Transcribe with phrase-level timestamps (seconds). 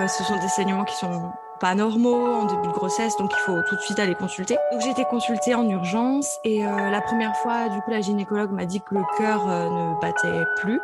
[0.00, 3.40] Euh, ce sont des saignements qui sont pas normaux en début de grossesse, donc il
[3.44, 4.56] faut tout de suite aller consulter.
[4.72, 8.50] Donc j'ai été consultée en urgence et euh, la première fois, du coup, la gynécologue
[8.50, 10.80] m'a dit que le cœur euh, ne battait plus.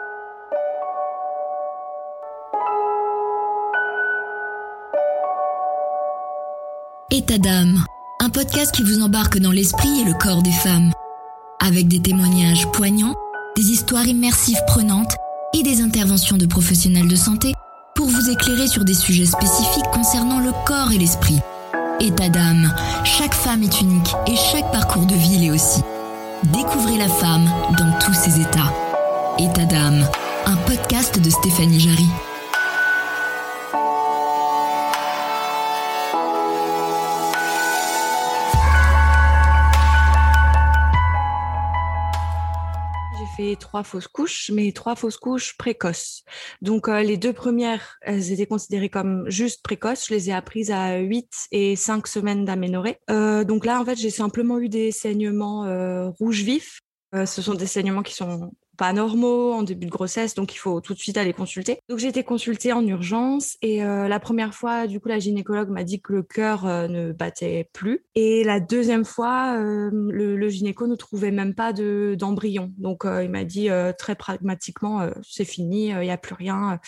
[7.11, 7.83] État d'âme,
[8.21, 10.93] un podcast qui vous embarque dans l'esprit et le corps des femmes,
[11.59, 13.14] avec des témoignages poignants,
[13.57, 15.17] des histoires immersives prenantes
[15.55, 17.55] et des interventions de professionnels de santé
[18.29, 21.41] éclairer sur des sujets spécifiques concernant le corps et l'esprit.
[22.01, 25.83] État d'âme, chaque femme est unique et chaque parcours de vie l'est aussi.
[26.45, 27.48] Découvrez la femme
[27.79, 28.73] dans tous ses états.
[29.39, 30.07] État d'âme,
[30.47, 32.09] un podcast de Stéphanie Jarry.
[43.55, 46.25] Trois fausses couches, mais trois fausses couches précoces.
[46.62, 50.08] Donc euh, les deux premières, elles étaient considérées comme juste précoces.
[50.08, 52.98] Je les ai apprises à 8 et 5 semaines d'aménorrhée.
[53.11, 56.80] Euh, donc là, en fait, j'ai simplement eu des saignements euh, rouges vifs.
[57.14, 60.58] Euh, ce sont des saignements qui sont pas normaux en début de grossesse, donc il
[60.58, 61.78] faut tout de suite aller consulter.
[61.88, 65.70] Donc j'ai été consultée en urgence et euh, la première fois, du coup, la gynécologue
[65.70, 68.04] m'a dit que le cœur euh, ne battait plus.
[68.14, 72.72] Et la deuxième fois, euh, le, le, gynéco ne trouvait même pas de d'embryon.
[72.78, 76.78] Donc il m'a dit très pragmatiquement, c'est fini, il n'y a plus rien,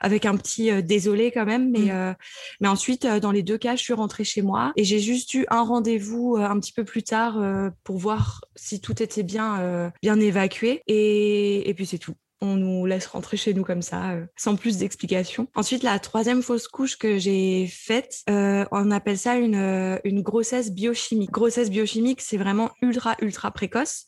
[0.00, 1.70] avec un petit désolé quand même.
[1.70, 2.16] Mais mmh.
[2.60, 5.46] mais ensuite, dans les deux cas, je suis rentrée chez moi et j'ai juste eu
[5.48, 7.40] un rendez-vous un petit peu plus tard
[7.84, 12.84] pour voir si tout était bien bien évacué et et, puis c'est tout on nous
[12.84, 15.48] laisse rentrer chez nous comme ça, euh, sans plus d'explications.
[15.54, 20.22] Ensuite, la troisième fausse couche que j'ai faite, euh, on appelle ça une, euh, une
[20.22, 21.30] grossesse biochimique.
[21.30, 24.04] Grossesse biochimique, c'est vraiment ultra, ultra précoce.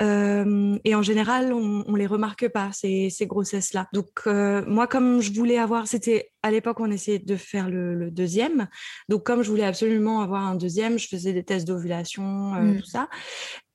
[0.00, 3.88] et en général, on, on les remarque pas, ces, ces grossesses-là.
[3.92, 8.10] Donc, moi, comme je voulais avoir, c'était à l'époque, on essayait de faire le, le,
[8.12, 8.68] deuxième.
[9.08, 12.80] Donc, comme je voulais absolument avoir un deuxième, je faisais des tests d'ovulation, mmh.
[12.80, 13.08] tout ça.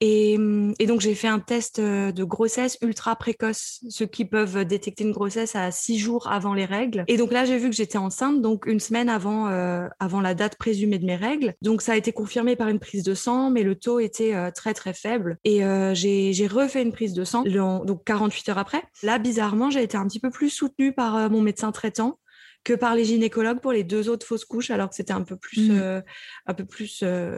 [0.05, 0.37] Et,
[0.79, 5.11] et donc, j'ai fait un test de grossesse ultra précoce ceux qui peuvent détecter une
[5.11, 7.03] grossesse à six jours avant les règles.
[7.07, 10.33] Et donc là, j'ai vu que j'étais enceinte, donc une semaine avant, euh, avant la
[10.33, 11.53] date présumée de mes règles.
[11.61, 14.51] Donc ça a été confirmé par une prise de sang, mais le taux était euh,
[14.51, 15.37] très très faible.
[15.43, 18.83] Et euh, j'ai refait une prise de sang, donc 48 heures après.
[19.01, 22.19] Là, bizarrement, j'ai été un petit peu plus soutenue par euh, mon médecin traitant
[22.63, 25.35] que par les gynécologues pour les deux autres fausses couches, alors que c'était un peu
[25.35, 25.79] plus, mmh.
[25.79, 26.01] euh,
[26.45, 27.37] un peu plus euh,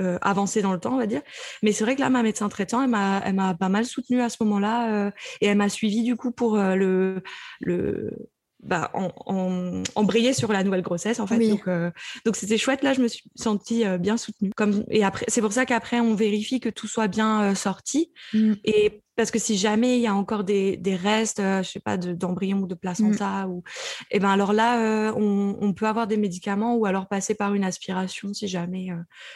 [0.00, 1.22] euh, avancé dans le temps, on va dire.
[1.62, 4.20] Mais c'est vrai que là, ma médecin traitant, elle m'a, elle m'a pas mal soutenue
[4.20, 5.10] à ce moment-là, euh,
[5.40, 7.22] et elle m'a suivi du coup pour euh, le,
[7.60, 8.10] le,
[8.62, 11.36] bah, en, en, embrayer sur la nouvelle grossesse en fait.
[11.36, 11.50] Oui.
[11.50, 11.90] Donc, euh,
[12.24, 12.82] donc c'était chouette.
[12.82, 14.50] Là, je me suis sentie euh, bien soutenue.
[14.56, 18.12] Comme et après, c'est pour ça qu'après on vérifie que tout soit bien euh, sorti.
[18.34, 18.54] Mm.
[18.64, 21.80] Et parce que si jamais il y a encore des, des restes, euh, je sais
[21.80, 23.50] pas, d'embryon ou de placenta mm.
[23.50, 23.64] ou,
[24.10, 27.34] et eh ben alors là, euh, on, on, peut avoir des médicaments ou alors passer
[27.34, 28.90] par une aspiration si jamais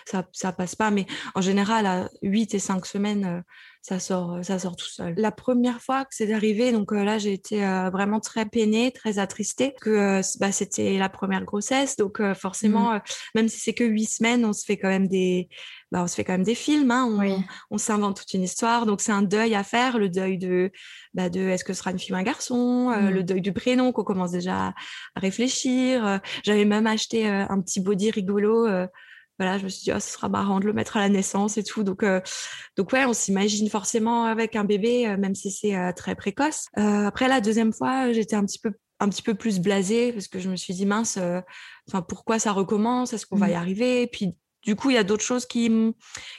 [0.06, 0.92] ça ça passe pas.
[0.92, 3.42] Mais en général, à 8 et 5 semaines
[3.82, 5.14] ça sort, ça sort tout seul.
[5.16, 8.92] La première fois que c'est arrivé, donc euh, là j'ai été euh, vraiment très peinée,
[8.92, 13.02] très attristée que euh, bah, c'était la première grossesse, donc forcément, mmh.
[13.34, 15.48] même si c'est que huit semaines, on se fait quand même des,
[15.92, 17.36] bah, on se fait quand même des films, hein, on, oui.
[17.70, 20.72] on s'invente toute une histoire, donc c'est un deuil à faire, le deuil de,
[21.14, 23.10] bah, de est-ce que ce sera une fille ou un garçon, mmh.
[23.10, 26.20] le deuil du prénom qu'on commence déjà à réfléchir.
[26.42, 28.66] J'avais même acheté un petit body rigolo
[29.38, 31.56] voilà, je me suis dit, oh, ce sera marrant de le mettre à la naissance
[31.58, 31.82] et tout.
[31.82, 32.20] Donc, euh,
[32.76, 36.66] donc ouais, on s'imagine forcément avec un bébé, euh, même si c'est euh, très précoce.
[36.78, 40.28] Euh, après, la deuxième fois, j'étais un petit peu un petit peu plus blasée parce
[40.28, 41.40] que je me suis dit mince, euh,
[41.88, 43.12] enfin pourquoi ça recommence?
[43.12, 43.40] Est-ce qu'on mmh.
[43.40, 44.02] va y arriver?
[44.02, 45.70] Et puis du coup, il y a d'autres choses qui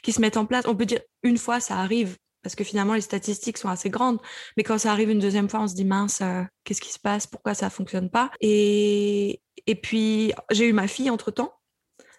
[0.02, 0.66] qui se mettent en place.
[0.68, 4.20] On peut dire une fois, ça arrive parce que finalement les statistiques sont assez grandes.
[4.58, 7.00] Mais quand ça arrive une deuxième fois, on se dit mince, euh, qu'est-ce qui se
[7.00, 7.28] passe?
[7.28, 8.32] Pourquoi ça fonctionne pas?
[8.42, 11.54] Et et puis j'ai eu ma fille entre temps.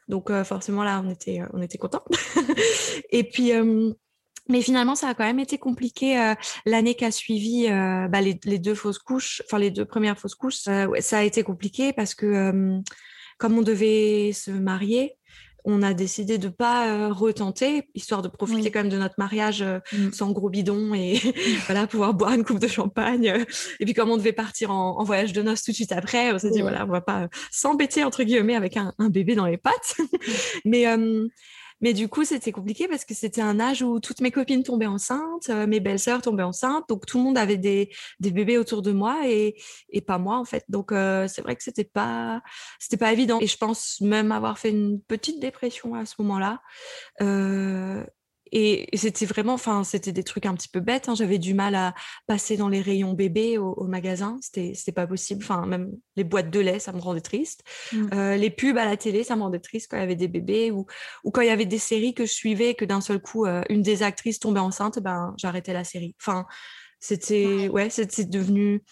[0.09, 2.05] Donc euh, forcément là, on était, on était contents.
[3.11, 3.93] et puis euh,
[4.49, 6.35] mais finalement, ça a quand même été compliqué euh,
[6.67, 10.35] l'année qui a suivi euh, bah, les, deux fausses couches, enfin les deux premières fausses
[10.35, 10.69] couches.
[10.69, 12.81] Euh, ça a été compliqué parce que
[13.39, 15.17] comme on devait se marier,
[15.65, 18.71] on a décidé de pas euh, retenter, histoire de profiter oui.
[18.71, 20.13] quand même de notre mariage euh, mm.
[20.13, 21.21] sans gros bidon et
[21.67, 23.29] voilà pouvoir boire une coupe de champagne.
[23.29, 23.45] Euh,
[23.81, 26.33] et puis comme on devait partir en, en, voyage de noces tout de suite après,
[26.33, 29.47] on s'est dit voilà on va pas s'embêter entre guillemets avec un, un, bébé dans
[29.47, 29.97] les pattes.
[30.65, 30.87] Mais
[31.85, 34.87] mais du coup, c'était compliqué parce que c'était un âge où toutes mes copines tombaient
[34.87, 37.91] enceintes, euh, mes belles-sœurs tombaient enceintes, donc tout le monde avait des,
[38.21, 39.55] des bébés autour de moi et,
[39.91, 40.65] et pas moi en fait.
[40.71, 42.41] Donc euh, c'est vrai que c'était pas
[42.79, 43.39] c'était pas évident.
[43.39, 46.63] Et je pense même avoir fait une petite dépression à ce moment-là.
[47.21, 48.03] Euh,
[48.57, 51.09] et, c'était vraiment, enfin, c'était des trucs un petit peu bêtes.
[51.09, 51.17] Hein.
[51.17, 51.93] J'avais du mal à
[52.29, 54.39] passer dans les rayons bébés au, magasin.
[54.41, 55.43] C'était, pas possible.
[55.43, 57.65] Enfin, même les boîtes de lait, ça me rendait triste.
[57.93, 58.09] Mmh.
[58.15, 60.29] Euh, les pubs à la télé, ça me rendait triste quand il y avait des
[60.29, 60.87] bébés ou,
[61.25, 63.45] ou quand il y avait des séries que je suivais et que d'un seul coup,
[63.45, 66.15] euh, une des actrices tombait enceinte, ben, j'arrêtais la série.
[66.23, 66.47] Enfin,
[67.01, 68.83] c'était, ouais, c'était devenu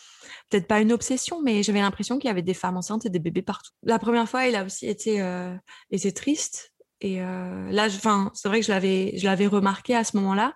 [0.50, 3.20] peut-être pas une obsession, mais j'avais l'impression qu'il y avait des femmes enceintes et des
[3.20, 3.70] bébés partout.
[3.84, 5.54] La première fois, il a aussi été, euh,
[5.90, 6.71] été triste
[7.02, 10.54] et euh, là, c'est vrai que je l'avais, je remarqué à ce moment-là.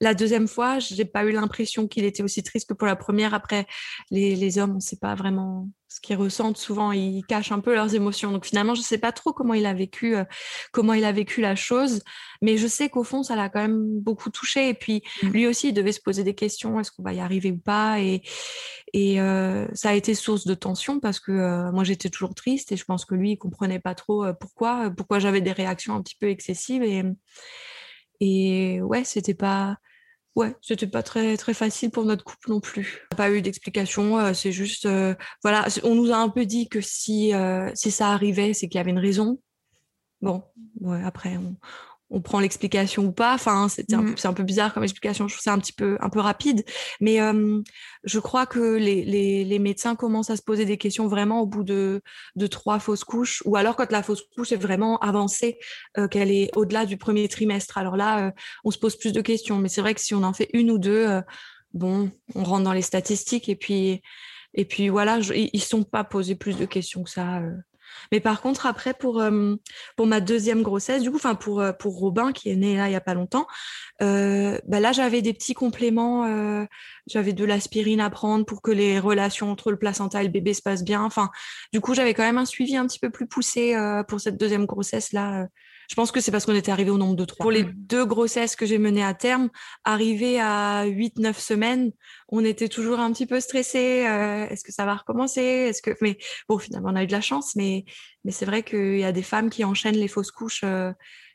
[0.00, 3.34] La deuxième fois, j'ai pas eu l'impression qu'il était aussi triste que pour la première.
[3.34, 3.66] Après,
[4.10, 6.58] les, hommes, on sait pas vraiment ce qu'ils ressentent.
[6.58, 8.30] Souvent, ils cachent un peu leurs émotions.
[8.30, 10.24] Donc finalement, je sais pas trop comment il a vécu, euh,
[10.70, 12.02] comment il a vécu la chose.
[12.42, 14.68] Mais je sais qu'au fond, ça l'a quand même beaucoup touché.
[14.68, 15.28] Et puis mmh.
[15.28, 16.78] lui aussi, il devait se poser des questions.
[16.78, 17.98] Est-ce qu'on va y arriver ou pas?
[18.00, 18.22] Et,
[18.92, 22.72] et euh, ça a été source de tension parce que euh, moi, j'étais toujours triste
[22.72, 26.02] et je pense que lui, il comprenait pas trop pourquoi, pourquoi j'avais des réactions un
[26.02, 26.82] petit peu excessives.
[26.82, 27.04] Et,
[28.20, 29.78] et ouais, c'était pas
[30.36, 33.06] ouais, c'était pas très très facile pour notre couple non plus.
[33.16, 36.80] Pas eu d'explication, euh, c'est juste euh, voilà, on nous a un peu dit que
[36.80, 39.40] si euh, si ça arrivait, c'est qu'il y avait une raison.
[40.20, 40.42] Bon,
[40.80, 41.56] ouais, après on,
[42.10, 43.34] on prend l'explication ou pas.
[43.34, 45.26] Enfin, c'est un, un, peu bizarre comme explication.
[45.28, 46.64] Je trouve c'est un petit peu un peu rapide,
[47.00, 47.60] mais euh,
[48.04, 51.46] je crois que les, les, les, médecins commencent à se poser des questions vraiment au
[51.46, 52.02] bout de,
[52.36, 55.58] de trois fausses couches, ou alors quand la fausse couche est vraiment avancée,
[55.98, 57.78] euh, qu'elle est au-delà du premier trimestre.
[57.78, 58.30] Alors là, euh,
[58.64, 59.58] on se pose plus de questions.
[59.58, 61.20] Mais c'est vrai que si on en fait une ou deux,
[61.72, 64.02] bon, on rentre dans les statistiques et puis
[64.54, 67.42] et puis voilà, ils ils sont pas posés plus de questions que ça.
[68.12, 69.56] Mais par contre, après, pour, euh,
[69.96, 72.90] pour ma deuxième grossesse, du coup, enfin pour, euh, Robin, qui est né là il
[72.90, 73.46] n'y a pas longtemps,
[74.02, 76.26] euh, bah là, j'avais des petits compléments.
[77.06, 80.54] J'avais de l'aspirine à prendre pour que les relations entre le placenta et le bébé
[80.54, 81.02] se passent bien.
[81.04, 81.30] Enfin,
[81.72, 83.76] du coup, j'avais quand même un suivi un petit peu plus poussé
[84.08, 85.46] pour cette deuxième grossesse-là.
[85.88, 87.44] Je pense que c'est parce qu'on était arrivé au nombre de trois.
[87.44, 89.50] Pour les deux grossesses que j'ai menées à terme,
[89.84, 91.92] arrivé à 8-9 semaines,
[92.28, 94.06] on était toujours un petit peu stressé.
[94.06, 96.18] Euh, est-ce que ça va recommencer Est-ce que mais
[96.48, 97.84] bon finalement on a eu de la chance, mais
[98.24, 100.92] mais c'est vrai qu'il y a des femmes qui enchaînent les fausses couches, euh,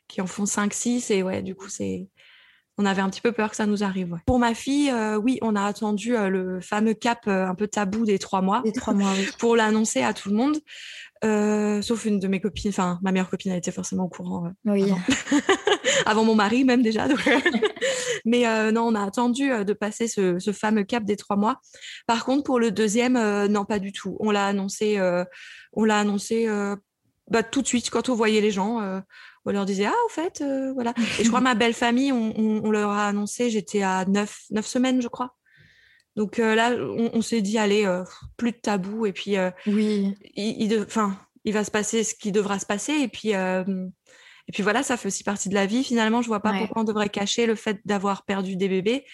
[0.08, 2.08] qui en font 5-6 et ouais du coup c'est
[2.78, 4.16] on avait un petit peu peur que ça nous arrive.
[4.24, 8.18] Pour ma fille, euh, oui, on a attendu le fameux cap un peu tabou des
[8.18, 9.28] trois mois, des trois mois oui.
[9.38, 10.56] pour l'annoncer à tout le monde.
[11.24, 14.46] Euh, sauf une de mes copines, enfin ma meilleure copine, elle était forcément au courant.
[14.46, 14.92] Euh, oui.
[16.04, 16.24] Avant.
[16.24, 17.06] mon mari même déjà.
[18.24, 21.60] Mais euh, non, on a attendu de passer ce, ce, fameux cap des trois mois.
[22.06, 23.14] Par contre, pour le deuxième,
[23.46, 24.16] non, pas du tout.
[24.20, 25.00] On l'a annoncé,
[25.72, 26.48] on l'a annoncé
[27.30, 28.80] bah, tout de suite quand on voyait les gens.
[29.44, 30.92] on leur disait ah au fait voilà.
[31.18, 33.50] Et je crois ma belle famille, on, on, on leur a annoncé.
[33.50, 35.34] J'étais à neuf, neuf semaines, je crois.
[36.16, 38.04] Donc euh, là, on, s'est dit, allez, euh,
[38.36, 39.06] plus de tabou.
[39.06, 40.14] Et puis, euh, oui.
[40.34, 40.86] il, il,
[41.44, 42.92] il, va se passer ce qui devra se passer.
[42.92, 45.84] Et puis, et puis voilà, ça fait aussi partie de la vie.
[45.84, 49.04] Finalement, je vois pas pourquoi on devrait cacher le fait d'avoir perdu des bébés.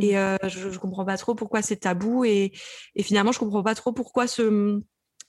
[0.00, 0.38] Et mmh.
[0.44, 2.24] je, je comprends pas trop pourquoi c'est tabou.
[2.24, 2.52] Et,
[2.94, 4.80] et, finalement, je comprends pas trop pourquoi ce,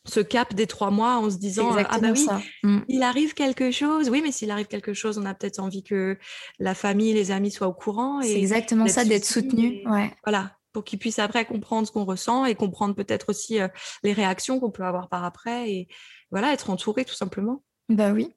[0.05, 2.27] ce cap des trois mois en se disant ah bah oui,
[2.63, 2.79] mmh.
[2.87, 4.09] il arrive quelque chose.
[4.09, 6.17] Oui, mais s'il arrive quelque chose, on a peut-être envie que
[6.59, 8.21] la famille, les amis soient au courant.
[8.21, 9.81] C'est exactement ça, d'être soutenu.
[9.87, 10.11] Ouais.
[10.23, 13.69] Voilà pour qu'ils puissent après comprendre ce qu'on ressent et comprendre peut-être aussi euh,
[14.03, 15.87] les réactions qu'on peut avoir par après et
[16.31, 17.63] voilà, être entouré tout simplement.
[17.87, 18.35] Bah oui.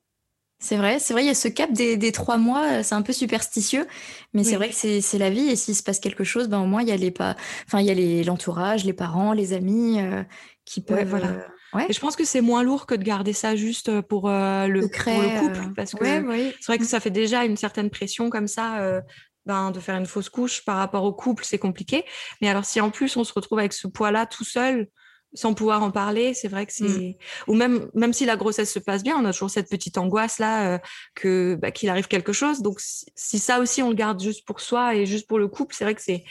[0.61, 3.03] C'est vrai, c'est vrai, il y a ce cap des, trois mois, euh, c'est un
[3.03, 3.89] peu superstitieux,
[4.35, 6.67] mais c'est vrai que c'est la vie et s'il se passe quelque chose, ben au
[6.67, 7.35] moins il y a les pas,
[7.67, 10.23] enfin il y a l'entourage, les, parents, les amis euh,
[10.65, 11.09] qui peuvent.
[11.09, 11.35] voilà.
[11.75, 11.87] Ouais.
[11.89, 15.75] Et je pense que c'est moins lourd que de garder ça juste pour, le, couple,
[15.75, 19.03] parce que c'est vrai que ça fait déjà une certaine pression comme ça
[19.49, 22.05] ben, de faire une fausse couche par rapport au couple, c'est compliqué.
[22.41, 24.89] Mais alors, si en plus on se retrouve avec ce poids-là tout seul,
[25.35, 27.15] sans pouvoir en parler, c'est vrai que c'est mmh.
[27.49, 30.39] ou même même si la grossesse se passe bien, on a toujours cette petite angoisse
[30.39, 30.79] là euh,
[31.15, 32.63] que bah, qu'il arrive quelque chose.
[32.63, 35.75] Donc si, ça aussi on le garde juste pour soi et juste pour le couple,
[35.75, 36.25] c'est vrai que c'est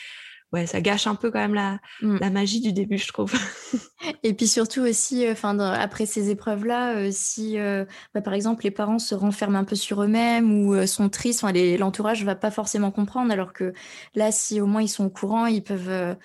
[0.54, 2.18] ouais, ça gâche un peu quand même la, mmh.
[2.18, 3.34] la magie du début, je trouve.
[4.24, 8.64] Et puis surtout aussi, euh, enfin, après ces épreuves-là, euh, si euh, bah, par exemple
[8.64, 11.44] les parents se renferment un peu sur eux-mêmes ou sont tristes,
[11.80, 13.74] l'entourage va pas forcément comprendre, alors que
[14.16, 16.16] là, si au moins ils sont au courant, ils peuvent,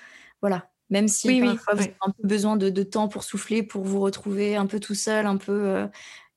[0.40, 3.62] voilà, même si oui, parfois vous avez un peu besoin de, de, temps pour souffler,
[3.62, 5.88] pour vous retrouver un peu tout seul, un peu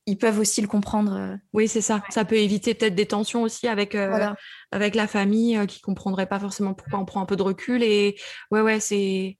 [0.05, 1.13] ils peuvent aussi le comprendre.
[1.13, 1.35] Euh.
[1.53, 2.03] Oui, c'est ça.
[2.09, 4.33] Ça peut éviter peut-être des tensions aussi avec, euh,
[4.71, 7.83] avec la famille euh, qui comprendrait pas forcément pourquoi on prend un peu de recul.
[7.83, 8.15] Et
[8.51, 9.37] ouais, ouais, c'est.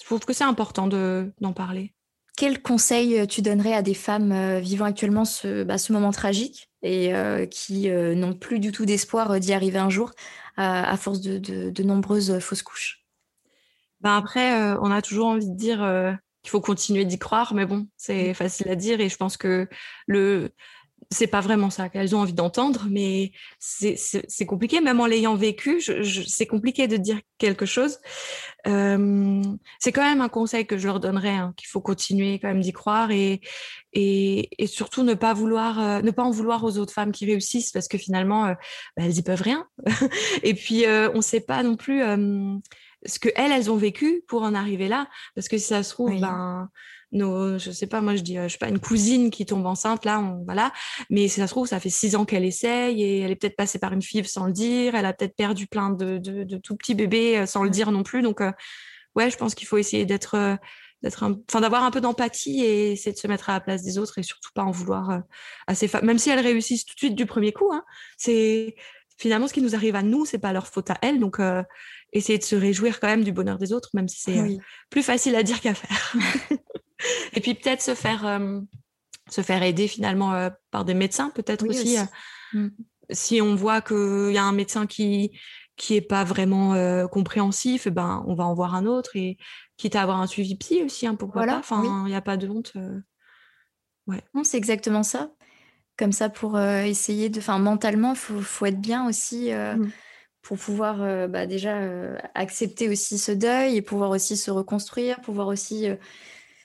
[0.00, 1.94] Je trouve que c'est important de, d'en parler.
[2.36, 7.12] Quel conseil tu donnerais à des femmes vivant actuellement ce, bah, ce moment tragique et
[7.50, 10.12] qui n'ont plus du tout d'espoir d'y arriver un jour
[10.56, 13.04] à, force de, de, de, nombreuses fausses couches?
[14.02, 15.80] Ben Après, on a toujours envie de dire
[16.44, 18.34] il faut continuer d'y croire, mais bon, c'est mmh.
[18.34, 19.68] facile à dire et je pense que
[20.06, 20.52] le
[21.10, 25.80] c'est pas vraiment ça qu'elles ont envie d'entendre, mais c'est compliqué, même en l'ayant vécu,
[25.80, 27.98] je, c'est compliqué de dire quelque chose.
[28.66, 29.42] Euh,
[29.78, 32.60] c'est quand même un conseil que je leur donnerais, hein, qu'il faut continuer quand même
[32.60, 33.40] d'y croire et,
[33.94, 37.24] et, et, surtout ne pas vouloir, euh, ne pas en vouloir aux autres femmes qui
[37.24, 38.54] réussissent parce que finalement, euh,
[38.96, 39.66] bah, elles y peuvent rien.
[40.42, 42.02] et puis, on sait pas non plus
[43.04, 45.90] ce que elles, elles ont vécu pour en arriver là, parce que si ça se
[45.90, 46.68] trouve, ben
[47.12, 49.64] nos, je sais pas, moi je dis, euh, je sais pas, une cousine qui tombe
[49.66, 50.72] enceinte, là, on, voilà.
[51.10, 53.56] Mais si ça se trouve, ça fait six ans qu'elle essaye et elle est peut-être
[53.56, 54.94] passée par une FIV sans le dire.
[54.94, 57.90] Elle a peut-être perdu plein de, de, de, tout petits bébés euh, sans le dire
[57.90, 58.22] non plus.
[58.22, 58.52] Donc, euh,
[59.14, 60.58] ouais, je pense qu'il faut essayer d'être,
[61.02, 63.98] d'être, enfin, d'avoir un peu d'empathie et essayer de se mettre à la place des
[63.98, 65.22] autres et surtout pas en vouloir
[65.66, 67.72] à ces femmes, même si elles réussissent tout de suite du premier coup.
[67.72, 67.84] Hein,
[68.18, 68.76] c'est
[69.18, 71.20] finalement ce qui nous arrive à nous, c'est pas leur faute à elles.
[71.20, 71.38] Donc,
[72.12, 74.58] essayer de se réjouir quand même du bonheur des autres, même si c'est
[74.90, 76.14] plus facile à dire qu'à faire.
[77.34, 78.60] Et puis peut-être se faire euh,
[79.30, 81.98] se faire aider finalement euh, par des médecins, peut-être aussi.
[81.98, 82.04] Euh,
[82.54, 82.70] mm.
[83.10, 85.38] Si on voit qu'il y a un médecin qui
[85.76, 86.74] qui est pas vraiment
[87.06, 89.38] compréhensif, eh ben on va en voir un autre et
[89.76, 91.58] quitte à avoir un suivi psy aussi, hein, pourquoi pas.
[91.58, 92.72] Enfin, il n'y a pas de honte.
[94.08, 94.20] Ouais.
[94.34, 95.30] Non, c'est exactement ça.
[95.98, 99.50] Comme ça, pour essayer de, enfin, mentalement, faut faut être bien aussi.
[99.52, 99.90] Mm.
[100.42, 101.76] pour pouvoir bah, déjà
[102.34, 105.88] accepter aussi ce deuil et pouvoir aussi se reconstruire, pouvoir aussi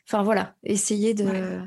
[0.07, 1.59] Enfin voilà, essayer de,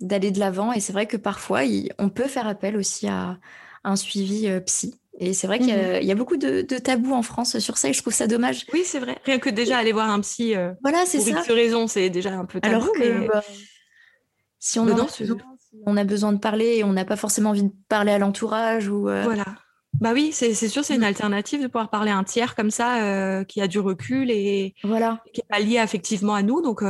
[0.00, 0.72] d'aller de l'avant.
[0.72, 1.60] Et c'est vrai que parfois,
[1.98, 3.38] on peut faire appel aussi à,
[3.84, 5.00] un suivi euh, psy.
[5.20, 7.92] Et c'est vrai qu'il y, a mmh beaucoup de, tabous en France sur ça et
[7.92, 8.66] je trouve ça dommage.
[8.72, 9.18] Oui, c'est vrai.
[9.24, 11.54] Rien que déjà aller voir un psy euh, voilà, c'est pour ça.
[11.54, 12.74] raison, c'est déjà un peu tabou.
[12.74, 13.42] Alors que bah,
[14.58, 15.36] si, on a besoin,
[15.86, 18.88] on a besoin de parler et on n'a pas forcément envie de parler à l'entourage
[18.88, 19.08] ou...
[19.08, 19.44] Euh, voilà.
[20.00, 21.04] Bah oui, c'est sûr, c'est une mmh.
[21.04, 25.22] alternative de pouvoir parler à un tiers comme ça qui a du recul et voilà.
[25.32, 26.60] qui n'est pas lié affectivement à nous.
[26.60, 26.82] Donc,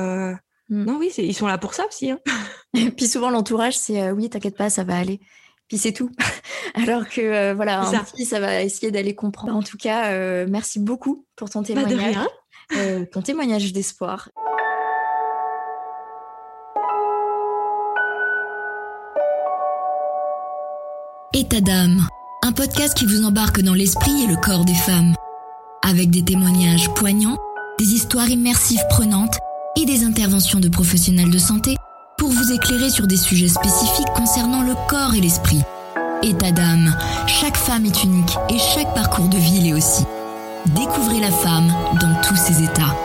[0.69, 0.85] Mm.
[0.85, 2.11] Non, oui, ils sont là pour ça aussi.
[2.11, 2.21] Hein.
[2.75, 5.21] Et puis souvent, l'entourage, c'est euh, oui, t'inquiète pas, ça va aller.
[5.69, 6.11] Puis c'est tout.
[6.75, 8.01] Alors que euh, voilà, un ça.
[8.01, 9.57] petit, ça va essayer d'aller comprendre.
[9.57, 12.17] En tout cas, euh, merci beaucoup pour ton témoignage.
[13.13, 14.31] ton témoignage d'espoir.
[21.39, 22.05] État d'âme,
[22.43, 25.15] un podcast qui vous embarque dans l'esprit et le corps des femmes.
[25.89, 27.39] Avec des témoignages poignants,
[27.79, 29.39] des histoires immersives prenantes
[29.77, 31.77] et des interventions de professionnels de santé
[32.19, 35.61] pour vous éclairer sur des sujets spécifiques concernant le corps et l'esprit.
[36.25, 36.93] État d'âme,
[37.29, 40.03] chaque femme est unique et chaque parcours de vie l'est aussi.
[40.75, 42.97] Découvrez la femme dans tous ses états.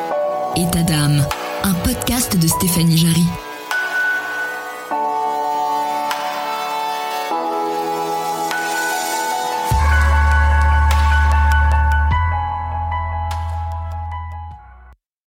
[0.55, 1.23] État d'âme,
[1.63, 3.25] un podcast de Stéphanie Jarry.